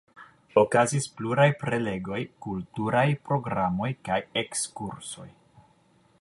Okazis 0.59 1.03
pluraj 1.17 1.45
prelegoj, 1.63 2.21
kulturaj 2.45 3.05
programoj 3.29 3.91
kaj 4.09 4.19
ekskursoj. 4.45 5.29